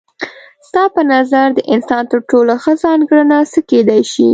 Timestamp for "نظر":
1.13-1.47